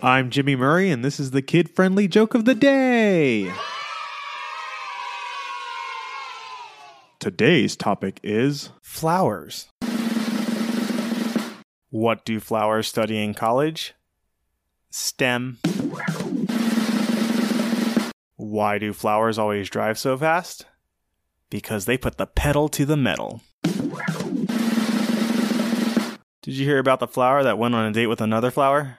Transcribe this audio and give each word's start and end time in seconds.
I'm 0.00 0.30
Jimmy 0.30 0.54
Murray, 0.54 0.92
and 0.92 1.04
this 1.04 1.18
is 1.18 1.32
the 1.32 1.42
kid 1.42 1.68
friendly 1.70 2.06
joke 2.06 2.34
of 2.34 2.44
the 2.44 2.54
day. 2.54 3.52
Today's 7.18 7.74
topic 7.74 8.20
is 8.22 8.70
Flowers. 8.80 9.66
What 11.90 12.24
do 12.24 12.38
flowers 12.38 12.86
study 12.86 13.20
in 13.20 13.34
college? 13.34 13.94
STEM. 14.90 15.58
Why 18.36 18.78
do 18.78 18.92
flowers 18.92 19.36
always 19.36 19.68
drive 19.68 19.98
so 19.98 20.16
fast? 20.16 20.66
Because 21.50 21.86
they 21.86 21.98
put 21.98 22.18
the 22.18 22.26
pedal 22.26 22.68
to 22.68 22.86
the 22.86 22.96
metal. 22.96 23.40
Did 26.42 26.54
you 26.54 26.64
hear 26.64 26.78
about 26.78 27.00
the 27.00 27.08
flower 27.08 27.42
that 27.42 27.58
went 27.58 27.74
on 27.74 27.84
a 27.84 27.92
date 27.92 28.06
with 28.06 28.20
another 28.20 28.52
flower? 28.52 28.98